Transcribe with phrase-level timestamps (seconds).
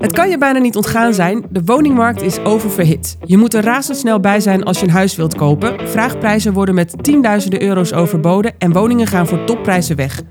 [0.00, 3.16] Het kan je bijna niet ontgaan zijn, de woningmarkt is oververhit.
[3.24, 5.88] Je moet er razendsnel bij zijn als je een huis wilt kopen.
[5.88, 10.22] Vraagprijzen worden met tienduizenden euro's overboden en woningen gaan voor topprijzen weg.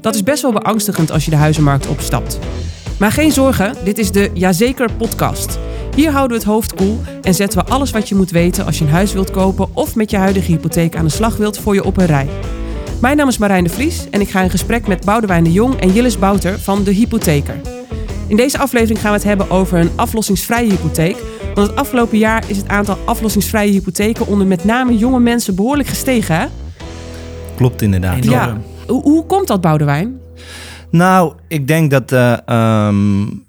[0.00, 2.38] Dat is best wel beangstigend als je de huizenmarkt opstapt.
[2.98, 5.58] Maar geen zorgen, dit is de Jazeker podcast.
[5.94, 8.78] Hier houden we het hoofd koel en zetten we alles wat je moet weten als
[8.78, 11.74] je een huis wilt kopen of met je huidige hypotheek aan de slag wilt voor
[11.74, 12.28] je op een rij.
[13.00, 15.80] Mijn naam is Marijn de Vries en ik ga in gesprek met Boudewijn de Jong
[15.80, 17.71] en Jillis Bouter van De Hypotheker.
[18.32, 21.16] In deze aflevering gaan we het hebben over een aflossingsvrije hypotheek.
[21.54, 25.88] Want het afgelopen jaar is het aantal aflossingsvrije hypotheken onder met name jonge mensen behoorlijk
[25.88, 26.36] gestegen.
[26.36, 26.46] Hè?
[27.56, 28.24] Klopt inderdaad.
[28.24, 28.60] Ja.
[28.86, 30.20] Hoe, hoe komt dat, Boudewijn?
[30.90, 32.36] Nou, ik denk dat uh,
[32.86, 33.44] um,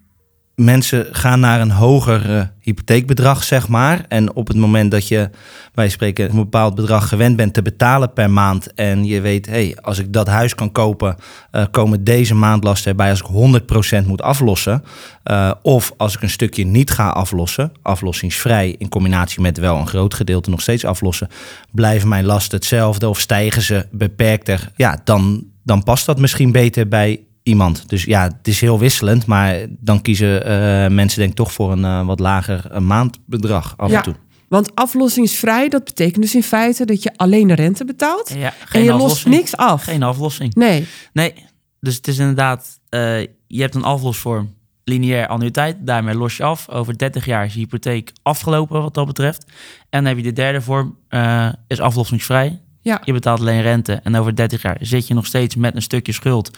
[0.55, 4.05] mensen gaan naar een hoger uh, hypotheekbedrag, zeg maar.
[4.07, 5.29] En op het moment dat je,
[5.73, 8.73] wij spreken, een bepaald bedrag gewend bent te betalen per maand.
[8.73, 11.15] En je weet, hey, als ik dat huis kan kopen,
[11.51, 14.83] uh, komen deze maandlasten erbij als ik 100% moet aflossen.
[15.23, 19.87] Uh, of als ik een stukje niet ga aflossen, aflossingsvrij in combinatie met wel een
[19.87, 21.29] groot gedeelte nog steeds aflossen,
[21.71, 24.71] blijven mijn lasten hetzelfde of stijgen ze beperkter.
[24.75, 27.89] Ja, dan, dan past dat misschien beter bij iemand.
[27.89, 31.71] Dus ja, het is heel wisselend, maar dan kiezen uh, mensen denk ik toch voor
[31.71, 33.97] een uh, wat lager maandbedrag af ja.
[33.97, 34.15] en toe.
[34.53, 38.83] Want aflossingsvrij, dat betekent dus in feite dat je alleen de rente betaalt ja, en
[38.83, 39.83] je lost niks af.
[39.83, 40.53] Geen aflossing.
[40.55, 40.87] Nee.
[41.13, 41.33] Nee,
[41.79, 46.69] dus het is inderdaad, uh, je hebt een aflosvorm, lineair annuïteit, daarmee los je af.
[46.69, 49.45] Over 30 jaar is je hypotheek afgelopen wat dat betreft.
[49.89, 52.61] En dan heb je de derde vorm, uh, is aflossingsvrij.
[52.81, 53.01] Ja.
[53.03, 56.11] Je betaalt alleen rente en over 30 jaar zit je nog steeds met een stukje
[56.11, 56.51] schuld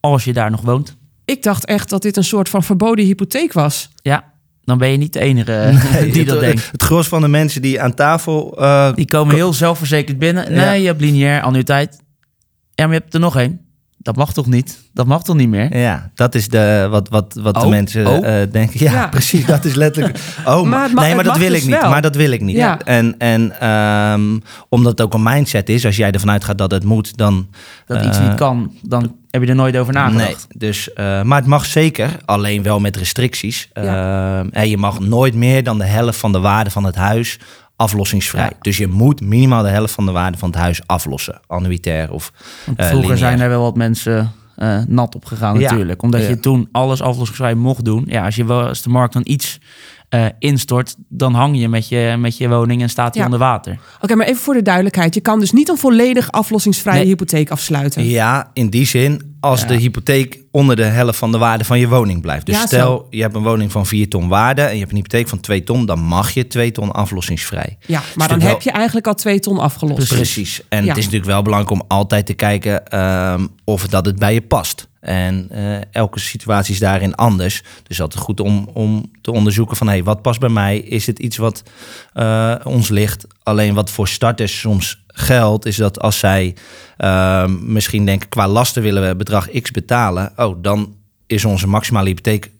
[0.00, 0.96] als je daar nog woont.
[1.24, 3.90] Ik dacht echt dat dit een soort van verboden hypotheek was.
[4.02, 4.32] Ja,
[4.64, 6.68] dan ben je niet de enige nee, die dat het, denkt.
[6.72, 8.56] Het gros van de mensen die aan tafel...
[8.60, 10.52] Uh, die komen heel zelfverzekerd binnen.
[10.52, 10.72] Nee, ja.
[10.72, 12.00] je hebt lineair annuïteit.
[12.74, 13.69] Ja, maar je hebt er nog één.
[14.02, 14.78] Dat mag toch niet?
[14.92, 15.78] Dat mag toch niet meer?
[15.78, 18.16] Ja, dat is de, wat, wat, wat oh, de mensen oh.
[18.16, 18.84] uh, denken.
[18.84, 19.46] Ja, ja, precies.
[19.46, 20.18] Dat is letterlijk.
[20.44, 21.80] Oh, maar, mag, nee, maar dat wil dus ik niet.
[21.80, 21.90] wel.
[21.90, 22.56] Maar dat wil ik niet.
[22.56, 22.78] Ja.
[22.78, 26.84] En, en um, omdat het ook een mindset is, als jij ervan uitgaat dat het
[26.84, 27.48] moet, dan.
[27.86, 30.46] Dat uh, iets niet kan, dan heb je er nooit over nagedacht.
[30.48, 33.68] Nee, dus, uh, maar het mag zeker, alleen wel met restricties.
[33.72, 34.44] Ja.
[34.50, 37.38] en je mag nooit meer dan de helft van de waarde van het huis
[37.80, 38.44] aflossingsvrij.
[38.44, 38.52] Ja.
[38.60, 42.32] Dus je moet minimaal de helft van de waarde van het huis aflossen, annuitair of.
[42.66, 43.16] Want vroeger lineair.
[43.18, 45.70] zijn er wel wat mensen uh, nat op gegaan Ja.
[45.70, 46.02] natuurlijk.
[46.02, 46.28] Omdat Ja.
[46.28, 48.04] je toen alles aflossingsvrij mocht doen.
[48.06, 49.58] Ja, als, je, wel- als de markt dan iets
[50.10, 53.24] eh, instort, dan hang je met je, met je woning en staat die Ja.
[53.26, 53.78] onder water.
[54.00, 55.14] Oké, maar even voor de duidelijkheid.
[55.14, 57.06] Je kan dus niet een volledig aflossingsvrije Nee.
[57.06, 58.04] hypotheek afsluiten.
[58.04, 59.66] Ja, in die zin, als Ja.
[59.66, 62.46] de hypotheek onder de helft van de waarde van je woning blijft.
[62.46, 63.06] Dus Ja, stel, zo.
[63.10, 65.62] je hebt een woning van 4 ton waarde en je hebt een hypotheek van 2
[65.64, 67.76] ton, dan mag je 2 ton aflossingsvrij.
[67.86, 70.08] Ja, maar dan heb je eigenlijk al twee ton afgelost.
[70.14, 70.60] Precies.
[70.68, 70.88] En Ja.
[70.88, 74.40] het is natuurlijk wel belangrijk om altijd te kijken ehm, of dat het bij je
[74.40, 74.88] past.
[75.00, 77.62] En eh, elke situatie is daarin anders.
[77.82, 79.88] Dus altijd goed om, om te onderzoeken van...
[79.88, 80.78] Hey, wat past bij mij?
[80.78, 81.62] Is het iets wat
[82.12, 83.26] eh, ons ligt?
[83.42, 85.66] Alleen wat voor starters soms geldt...
[85.66, 86.56] is dat als zij
[86.96, 88.28] ehm, misschien denken...
[88.28, 90.32] qua lasten willen we bedrag X betalen...
[90.36, 90.94] oh, dan
[91.30, 92.50] is onze maximale hypotheek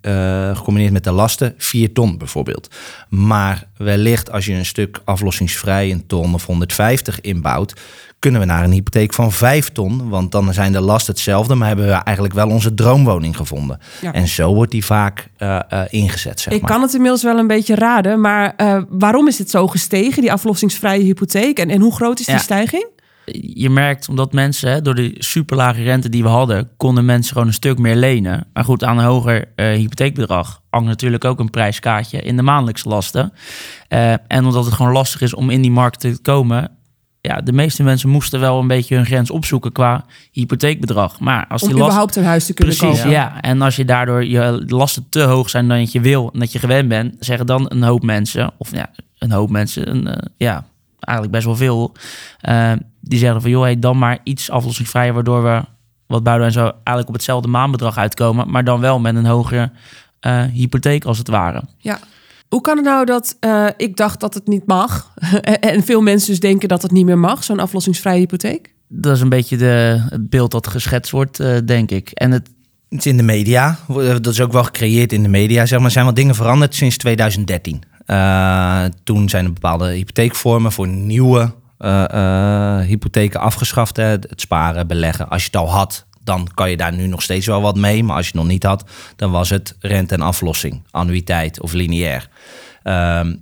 [0.00, 2.68] eh, gecombineerd met de lasten 4 ton bijvoorbeeld.
[3.08, 7.74] Maar wellicht als je een stuk aflossingsvrij een ton of 150 inbouwt,
[8.18, 11.66] kunnen we naar een hypotheek van 5 ton, want dan zijn de lasten hetzelfde, maar
[11.68, 13.78] hebben we eigenlijk wel onze droomwoning gevonden.
[14.00, 14.12] Ja.
[14.12, 16.70] En zo wordt die vaak eh, eh, ingezet, zeg Ik maar.
[16.70, 18.54] kan het inmiddels wel een beetje raden, maar
[18.88, 21.58] waarom is het zo gestegen, die aflossingsvrije hypotheek?
[21.58, 22.40] En, en hoe groot is die Ja.
[22.40, 22.86] stijging?
[23.54, 27.46] Je merkt omdat mensen, hè, door de superlage rente die we hadden, konden mensen gewoon
[27.46, 28.46] een stuk meer lenen.
[28.52, 32.88] Maar goed, aan een hoger eh, hypotheekbedrag hangt natuurlijk ook een prijskaartje in de maandelijkse
[32.88, 33.32] lasten.
[33.88, 36.70] Eh, en omdat het gewoon lastig is om in die markt te komen,
[37.20, 41.20] ja, de meeste mensen moesten wel een beetje hun grens opzoeken qua hypotheekbedrag.
[41.20, 43.12] Maar als Om die last, überhaupt een huis te kunnen Precies, kopen.
[43.12, 43.40] ja.
[43.40, 46.58] En als je daardoor je lasten te hoog zijn dan je wil en dat je
[46.58, 50.64] gewend bent, zeggen dan een hoop mensen, of ja, een hoop mensen, een, eh, ja,
[51.04, 51.92] eigenlijk best wel veel,
[52.40, 55.62] eh, die zeggen van joh, hey, dan maar iets aflossingsvrij, waardoor we,
[56.06, 59.70] wat Boudewijn zo, eigenlijk op hetzelfde maandbedrag uitkomen, maar dan wel met een hogere
[60.20, 61.62] eh, hypotheek als het ware.
[61.78, 61.98] Ja.
[62.48, 65.14] Hoe kan het nou dat eh, ik dacht dat het niet mag
[65.60, 68.74] en veel mensen dus denken dat het niet meer mag, zo'n aflossingsvrije hypotheek?
[68.88, 72.10] Dat is een beetje de, het beeld dat geschetst wordt, eh, denk ik.
[72.10, 72.50] En het,
[72.88, 73.78] in de media,
[74.20, 75.90] dat is ook wel gecreëerd in de media, zeg maar.
[75.90, 77.82] Zijn wat dingen veranderd sinds 2013.
[78.06, 83.96] Eh, toen zijn er bepaalde hypotheekvormen voor nieuwe eh, eh, hypotheken afgeschaft.
[83.96, 84.04] Hè.
[84.04, 85.28] Het sparen, beleggen.
[85.28, 88.04] Als je het al had, dan kan je daar nu nog steeds wel wat mee.
[88.04, 88.84] Maar als je het nog niet had,
[89.16, 92.28] dan was het rente en aflossing, annuïteit of lineair.
[92.82, 93.34] Ehm,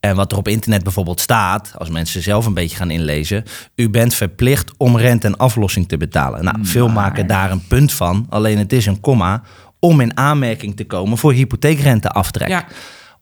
[0.00, 3.44] en wat er op internet bijvoorbeeld staat, als mensen zelf een beetje gaan inlezen,
[3.74, 6.44] u bent verplicht om rente en aflossing te betalen.
[6.44, 9.42] Nou, veel maken daar een punt van, alleen het is een komma
[9.78, 12.48] om in aanmerking te komen voor hypotheekrenteaftrek.
[12.48, 12.66] Ja.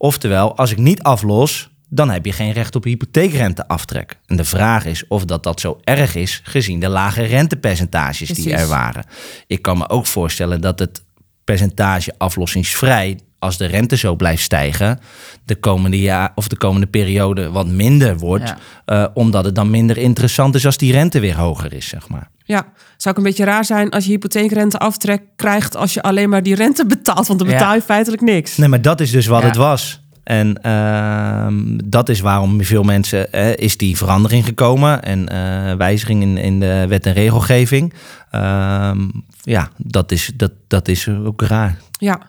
[0.02, 4.18] Oftewel, als ik niet aflos, dan heb je geen recht op hypotheekrenteaftrek.
[4.26, 8.54] En de vraag is of dat, dat zo erg is, gezien de lage rentepercentages die
[8.54, 9.04] er waren.
[9.46, 11.04] Ik kan me ook voorstellen dat het
[11.44, 14.98] percentage aflossingsvrij, als de rente zo blijft stijgen,
[15.44, 18.58] de komende jaar of de komende periode wat minder wordt, Ja.
[18.84, 22.28] eh, omdat het dan minder interessant is als die rente weer hoger is, zeg maar.
[22.44, 22.66] Ja,
[22.96, 26.42] zou ook een beetje raar zijn als je hypotheekrente aftrek krijgt als je alleen maar
[26.42, 28.56] die rente betaalt, want dan betaal je feitelijk niks.
[28.56, 29.46] Nee, maar dat is dus wat Ja.
[29.46, 30.00] het was.
[30.24, 36.36] En ehm, dat is waarom veel mensen is die verandering gekomen en eh, wijziging in,
[36.36, 37.92] in de wet en regelgeving.
[38.30, 39.08] Ehm,
[39.42, 41.78] ja, dat is, dat, dat is ook raar.
[41.98, 42.20] Ja,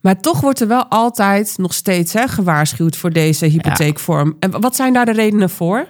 [0.00, 4.36] maar toch wordt er wel altijd nog steeds hè, gewaarschuwd voor deze hypotheekvorm.
[4.40, 5.86] En wat zijn daar de redenen voor?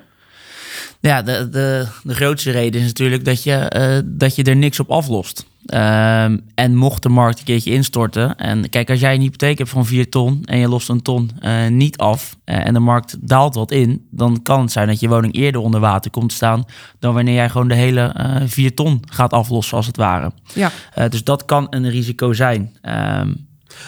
[1.01, 4.81] Ja, de, de, de grootste reden is natuurlijk dat je, eh, dat je er niks
[4.81, 5.45] op aflost.
[5.67, 8.37] Ehm, en mocht de markt een keertje instorten.
[8.37, 11.31] En kijk, als jij een hypotheek hebt van 4 ton en je lost een ton
[11.41, 12.37] eh, niet af.
[12.45, 14.07] eh, en de markt daalt wat in.
[14.11, 16.65] dan kan het zijn dat je woning eerder onder water komt te staan.
[16.99, 20.33] dan wanneer jij gewoon de hele eh 4 ton gaat aflossen, als het ware.
[20.55, 20.71] Ja,
[21.09, 22.77] dus dat kan een risico zijn.
[22.81, 23.33] Ehm,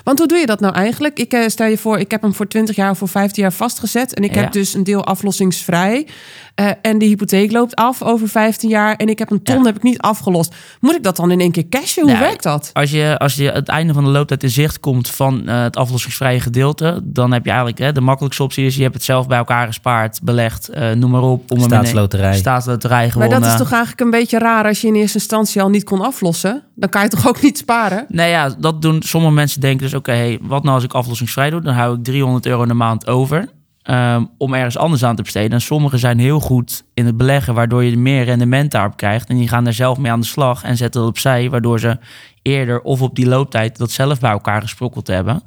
[0.05, 1.19] want hoe doe je dat nou eigenlijk?
[1.19, 3.53] Ik eh, stel je voor, ik heb hem voor 20 jaar of voor 15 jaar
[3.53, 4.15] vastgezet.
[4.15, 4.41] En ik Ja.
[4.41, 6.07] heb dus een deel aflossingsvrij.
[6.55, 8.97] Eh, en de hypotheek loopt af over 15 jaar.
[8.97, 9.63] En ik heb een ton Ja.
[9.65, 10.55] heb ik niet afgelost.
[10.81, 12.03] Moet ik dat dan in één keer cashen?
[12.03, 12.71] Hoe Nou, werkt dat?
[12.73, 15.77] Als je, als je het einde van de looptijd in zicht komt van eh, het
[15.77, 19.27] aflossingsvrije gedeelte, dan heb je eigenlijk hè, de makkelijkste optie is: je hebt het zelf
[19.27, 21.51] bij elkaar gespaard, belegd, eh, noem maar op.
[21.51, 22.35] Om hem in- Staatsloterij.
[22.37, 23.41] Staatsloterij Maar gewonnen.
[23.41, 26.01] dat is toch eigenlijk een beetje raar als je in eerste instantie al niet kon
[26.01, 26.63] aflossen?
[26.75, 28.05] Dan kan je toch ook niet sparen?
[28.09, 31.51] Nee, ja, dat doen sommige mensen denken dus: oké, hey, wat nou als ik aflossingsvrij
[31.51, 31.61] doe?
[31.61, 33.49] Dan hou ik 300 euro in de maand over.
[33.83, 35.51] ehm, om ergens anders aan te besteden.
[35.51, 39.29] En sommigen zijn heel goed in het beleggen, waardoor je meer rendement daarop krijgt.
[39.29, 41.99] En die gaan er zelf mee aan de slag en zetten dat opzij, waardoor ze
[42.43, 45.43] eerder of op die looptijd dat zelf bij elkaar gesprokkeld hebben.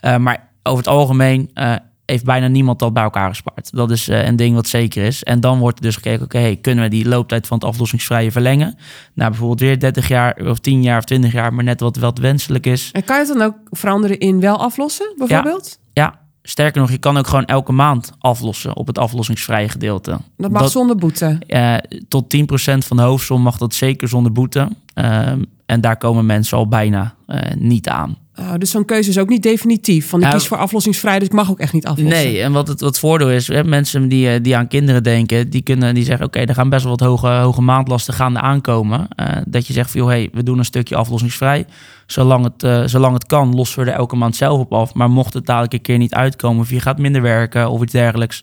[0.00, 1.74] Eh, maar over het algemeen eh,
[2.10, 3.72] heeft bijna niemand dat bij elkaar gespaard.
[3.72, 5.22] Dat is eh, een ding wat zeker is.
[5.22, 8.30] En dan wordt er dus gekeken, oké, hey, kunnen we die looptijd van het aflossingsvrije
[8.30, 8.76] verlengen?
[9.14, 12.18] Nou, bijvoorbeeld weer 30 jaar of 10 jaar of 20 jaar, maar net wat, wat
[12.18, 12.90] wenselijk is.
[12.92, 15.78] En kan je het dan ook veranderen in wel aflossen, bijvoorbeeld?
[15.92, 20.18] Ja, sterker nog, je kan ook gewoon elke maand aflossen op het aflossingsvrije gedeelte.
[20.36, 21.38] Dat mag zonder boete.
[21.46, 21.76] eh,
[22.08, 24.68] tot 10% van de hoofdsom mag dat zeker zonder boete.
[24.94, 28.16] Ehm, en daar komen mensen al bijna eh, niet aan.
[28.40, 30.08] Oh, dus zo'n keuze is ook niet definitief.
[30.08, 32.24] Van ik Nou, kies voor aflossingsvrij, dus ik mag ook echt niet aflossen.
[32.24, 35.50] Nee, en wat het wat voordeel is, hè, mensen die, eh, die aan kinderen denken,
[35.50, 39.08] die kunnen die zeggen, oké, er gaan best wel wat hoge, hoge maandlasten gaande aankomen.
[39.16, 41.66] Eh, dat je zegt van, joh, hey, we doen een stukje aflossingsvrij.
[42.06, 44.94] Zolang het, eh, zolang het kan, lossen we er elke maand zelf op af.
[44.94, 47.92] Maar mocht het dadelijk een keer niet uitkomen, of je gaat minder werken of iets
[47.92, 48.40] dergelijks,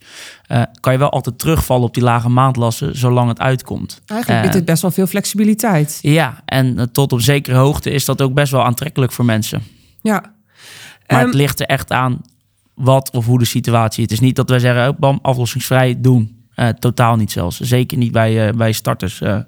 [0.48, 4.02] eh, kan je wel altijd terugvallen op die lage maandlasten, zolang het uitkomt.
[4.06, 6.00] Eigenlijk Eh, biedt het best wel veel flexibiliteit.
[6.02, 9.62] Ja, en eh, tot op zekere hoogte is dat ook best wel aantrekkelijk voor mensen.
[10.08, 10.22] Ja.
[11.08, 12.22] Maar Ehm, het ligt er echt aan
[12.74, 14.04] wat of hoe de situatie.
[14.04, 16.46] Het is niet dat wij zeggen, oh, bam, aflossingsvrij doen.
[16.56, 17.60] Eh, totaal niet zelfs.
[17.60, 19.40] Zeker niet bij, eh, bij starters eh,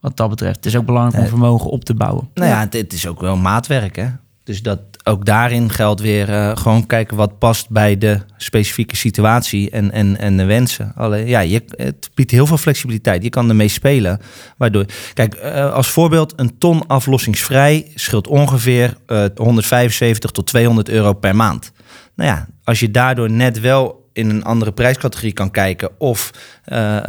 [0.00, 0.56] wat dat betreft.
[0.56, 2.28] Het is ook belangrijk om vermogen op te bouwen.
[2.34, 4.08] Nou ja, het, het is ook wel maatwerk, hè.
[4.44, 9.70] Dus dat ook daarin geldt weer eh, gewoon kijken wat past bij de specifieke situatie
[9.70, 10.92] en, en, en de wensen.
[10.96, 13.22] Alleen, ja, je, het biedt heel veel flexibiliteit.
[13.22, 14.20] Je kan ermee spelen.
[14.56, 14.84] Waardoor,
[15.14, 21.36] kijk, eh, als voorbeeld, een ton aflossingsvrij scheelt ongeveer eh 175 tot 200 euro per
[21.36, 21.72] maand.
[22.14, 26.30] Nou ja, als je daardoor net wel in een andere prijscategorie kan kijken of
[26.64, 27.08] eh,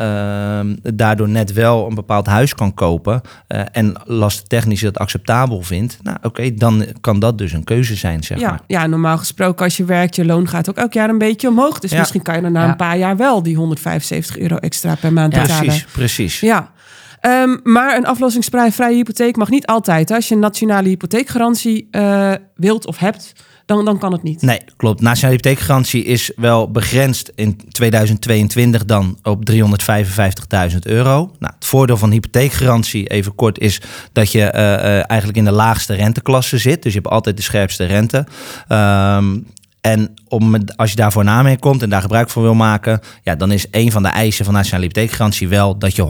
[0.59, 5.97] ehm, daardoor net wel een bepaald huis kan kopen eh, en lasttechnisch dat acceptabel vindt,
[6.01, 8.59] nou oké, dan kan dat dus een keuze zijn, zeg ja, maar.
[8.67, 11.79] ja, normaal gesproken als je werkt, je loon gaat ook elk jaar een beetje omhoog.
[11.79, 11.99] Dus Ja.
[11.99, 12.69] misschien kan je dan na Ja.
[12.69, 15.65] een paar jaar wel die 175 euro extra per maand Ja, betalen.
[15.65, 16.39] Precies, precies.
[16.39, 16.71] Ja.
[17.19, 20.11] Ehm, maar een aflossingsvrije vrije hypotheek mag niet altijd.
[20.11, 23.33] Als je een nationale hypotheekgarantie eh, wilt of hebt,
[23.75, 24.41] dan, dan kan het niet.
[24.41, 25.01] Nee, klopt.
[25.01, 31.31] Nationale hypotheekgarantie is wel begrensd in 2022 dan op 355.000 euro.
[31.39, 35.51] Nou, het voordeel van hypotheekgarantie, even kort, is dat je eh, eh, eigenlijk in de
[35.51, 36.83] laagste renteklasse zit.
[36.83, 38.25] Dus je hebt altijd de scherpste rente.
[38.67, 39.37] Ehm,
[39.81, 43.35] en om, als je daarvoor een aanmerking komt en daar gebruik van wil maken, ja,
[43.35, 46.01] dan is een van de eisen van nationale hypotheekgarantie wel dat je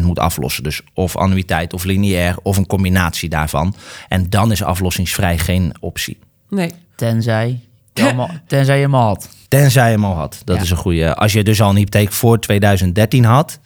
[0.00, 0.62] 100% moet aflossen.
[0.62, 3.74] Dus of annuïteit of lineair of een combinatie daarvan.
[4.08, 6.18] En dan is aflossingsvrij geen optie.
[6.48, 6.72] Nee.
[6.96, 7.60] Tenzij
[7.94, 9.28] je, tenzij je hem al had.
[9.48, 10.42] Tenzij je hem al had.
[10.44, 10.62] Dat Ja.
[10.62, 11.14] is een goede.
[11.14, 13.58] Als je dus al een hypotheek voor 2013 had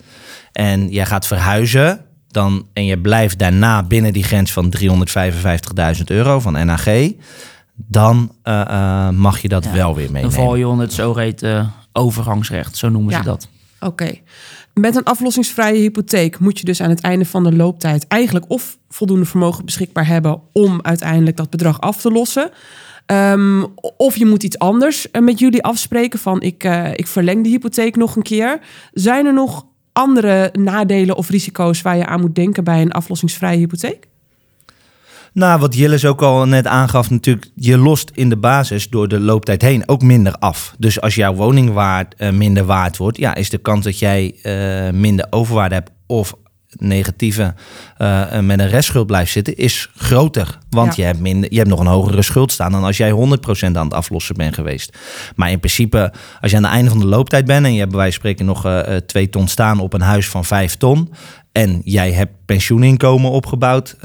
[0.52, 4.70] en je gaat verhuizen, dan, en je blijft daarna binnen die grens van
[5.96, 6.86] 355.000 euro van NAG,
[7.74, 9.72] dan eh, eh, mag je dat Ja.
[9.72, 10.36] wel weer Dan meenemen.
[10.36, 12.76] val je onder het zogeheten overgangsrecht.
[12.76, 13.18] Zo noemen Ja.
[13.18, 13.48] ze dat.
[13.80, 14.14] Oké.
[14.74, 18.78] Met een aflossingsvrije hypotheek moet je dus aan het einde van de looptijd eigenlijk of
[18.88, 22.50] voldoende vermogen beschikbaar hebben om uiteindelijk dat bedrag af te lossen.
[23.06, 23.64] Ehm,
[23.96, 27.48] of je moet iets anders eh, met jullie afspreken van ik, eh, ik verleng de
[27.48, 28.60] hypotheek nog een keer.
[28.92, 33.58] Zijn er nog andere nadelen of risico's waar je aan moet denken bij een aflossingsvrije
[33.58, 34.08] hypotheek?
[35.32, 39.20] Nou, wat Jillis ook al net aangaf, natuurlijk, je lost in de basis door de
[39.20, 40.74] looptijd heen ook minder af.
[40.78, 45.00] Dus als jouw woningwaard uh, minder waard wordt, ja, is de kans dat jij uh,
[45.00, 46.34] minder overwaarde hebt of
[46.78, 47.54] negatieve
[47.98, 50.58] uh, met een restschuld blijft zitten, is groter.
[50.70, 51.02] Want ja.
[51.02, 53.14] je, hebt minder, je hebt nog een hogere schuld staan dan als jij 100%
[53.60, 54.98] aan het aflossen bent geweest.
[55.36, 57.90] Maar in principe, als je aan het einde van de looptijd bent en je hebt
[57.90, 61.12] bij wijze van spreken nog uh, 2 ton staan op een huis van 5 ton.
[61.52, 64.02] En jij hebt pensioeninkomen opgebouwd, uh,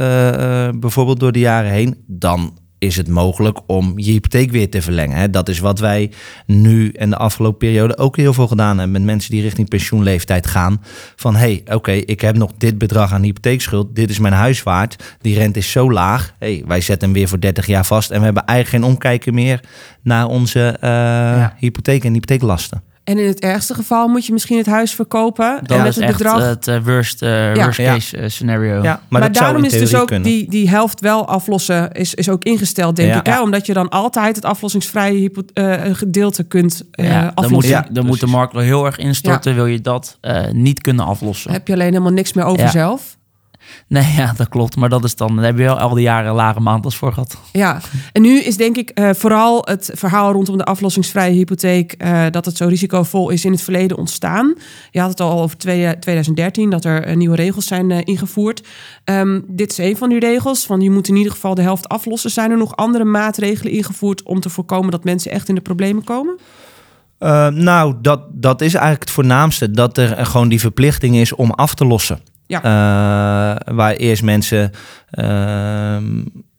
[0.75, 5.31] bijvoorbeeld door de jaren heen, dan is het mogelijk om je hypotheek weer te verlengen.
[5.31, 6.11] Dat is wat wij
[6.45, 10.47] nu en de afgelopen periode ook heel veel gedaan hebben met mensen die richting pensioenleeftijd
[10.47, 10.81] gaan.
[11.15, 14.63] Van hé, hey, oké, ik heb nog dit bedrag aan hypotheekschuld, dit is mijn huis
[14.63, 16.33] waard, die rente is zo laag.
[16.39, 19.33] Hey, wij zetten hem weer voor 30 jaar vast en we hebben eigenlijk geen omkijken
[19.33, 19.59] meer
[20.01, 21.55] naar onze uh, ja.
[21.57, 22.86] hypotheek en hypotheeklasten.
[23.07, 25.59] En in het ergste geval moet je misschien het huis verkopen.
[25.61, 26.39] Dat en met is het bedrag.
[26.41, 27.63] het uh, worst, uh, ja.
[27.63, 28.83] worst case uh, scenario.
[28.83, 30.29] Ja, maar, daarom is dus ook kunnen.
[30.29, 33.19] die, die helft wel aflossen, is, is ook ingesteld, denk Ja.
[33.19, 33.25] ik.
[33.25, 33.41] Hè?
[33.41, 37.85] Omdat je dan altijd het aflossingsvrije hypo- eh, gedeelte kunt eh Ja, dan moet, aflossen.
[37.91, 41.51] dan moet de markt wel heel erg instorten, wil je dat eh, niet kunnen aflossen.
[41.51, 42.69] Heb je alleen helemaal niks meer over Ja.
[42.71, 43.16] zelf.
[43.87, 44.75] Nee, ja, dat klopt.
[44.75, 47.37] Maar dat is dan, daar heb je wel al die jaren lage maandels voor gehad.
[47.51, 47.81] Ja,
[48.11, 51.91] en nu is denk ik eh, vooral het verhaal rondom de aflossingsvrije hypotheek...
[51.93, 54.53] eh, dat het zo risicovol is in het verleden ontstaan.
[54.91, 58.67] Je had het al over twee- 2013, dat er eh, nieuwe regels zijn eh, ingevoerd.
[59.03, 61.89] Ehm, dit is een van die regels, van je moet in ieder geval de helft
[61.89, 62.31] aflossen.
[62.31, 66.03] Zijn er nog andere maatregelen ingevoerd om te voorkomen dat mensen echt in de problemen
[66.03, 66.37] komen?
[67.19, 69.71] Uh, nou, dat, dat is eigenlijk het voornaamste.
[69.71, 72.19] Dat er gewoon die verplichting is om af te lossen.
[72.47, 72.57] Ja.
[72.57, 74.71] Uh, waar eerst mensen
[75.11, 75.97] uh,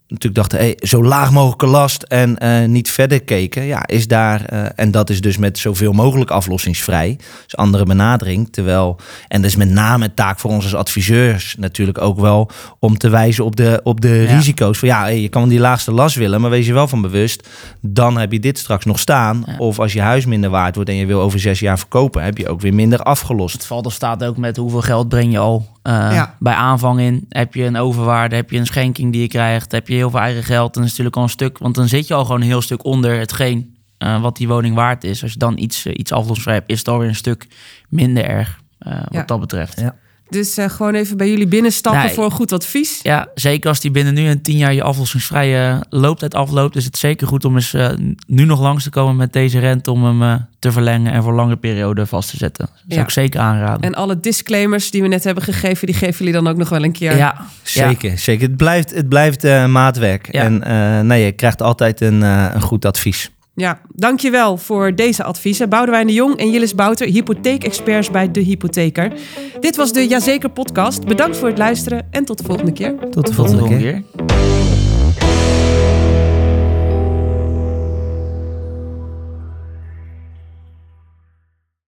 [0.08, 3.64] natuurlijk dachten, hey, zo laag mogelijke last en uh, niet verder keken.
[3.64, 7.18] Ja, is daar, uh, en dat is dus met zoveel mogelijk aflossingsvrij.
[7.44, 8.52] Dus andere benadering.
[8.52, 12.50] Terwijl, en dat is met name een taak voor ons als adviseurs natuurlijk ook wel
[12.78, 14.36] om te wijzen op de, op de ja.
[14.36, 14.78] risico's.
[14.78, 17.48] Van ja, hey, je kan die laagste last willen, maar wees je wel van bewust.
[17.80, 19.42] Dan heb je dit straks nog staan.
[19.46, 19.56] Ja.
[19.58, 22.38] Of als je huis minder waard wordt en je wil over zes jaar verkopen, heb
[22.38, 23.54] je ook weer minder afgelost.
[23.54, 26.34] Het valt er staat ook met hoeveel geld breng je al uh, ja.
[26.38, 27.26] bij aanvang in.
[27.28, 30.20] Heb je een overwaarde, heb je een schenking die je krijgt, heb je heel veel
[30.20, 32.40] eigen geld, dan is het natuurlijk al een stuk, want dan zit je al gewoon
[32.40, 35.22] een heel stuk onder hetgeen uh, wat die woning waard is.
[35.22, 37.46] Als je dan iets, uh, iets aflossingsvrij hebt, is het alweer een stuk
[37.88, 39.22] minder erg uh, wat Ja.
[39.24, 39.80] dat betreft.
[39.80, 39.94] Ja.
[40.30, 42.14] Dus eh, gewoon even bij jullie binnenstappen Nee.
[42.14, 43.00] voor een goed advies.
[43.02, 46.96] Ja, zeker als die binnen nu een tien jaar je aflossingsvrije looptijd afloopt, is het
[46.98, 47.88] zeker goed om eens uh,
[48.26, 51.34] nu nog langs te komen met deze rente om hem uh, te verlengen en voor
[51.34, 52.66] lange periode vast te zetten.
[52.66, 53.02] Dat zou Ja.
[53.02, 53.80] ik zeker aanraden.
[53.82, 56.84] En alle disclaimers die we net hebben gegeven, die geven jullie dan ook nog wel
[56.84, 57.16] een keer.
[57.16, 58.46] ja, Zeker, zeker.
[58.48, 60.28] Het blijft, het blijft uh, maatwerk.
[60.32, 60.42] Ja.
[60.42, 63.30] En uh, nee, je krijgt altijd een, uh, een goed advies.
[63.58, 65.68] Ja, dankjewel voor deze adviezen.
[65.68, 69.12] Boudewijn de Jong en Jillis Bouter, hypotheekexperts bij De Hypotheker.
[69.60, 71.04] Dit was de Jazeker podcast.
[71.04, 72.94] Bedankt voor het luisteren en tot de volgende keer.
[73.10, 74.02] Tot de volgende volgende keer.
[74.16, 74.57] keer.